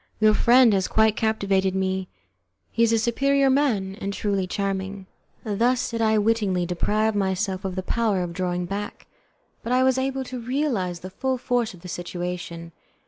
[0.19, 2.07] Your friend has quite captivated me;
[2.71, 5.05] he is a superior man, and truly charming."
[5.43, 9.05] Thus did I wittingly deprive myself of the power of drawing back,
[9.61, 12.71] but I was able to realize the full force of the situation.